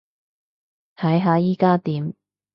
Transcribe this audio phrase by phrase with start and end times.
[0.95, 2.15] 睇下依加點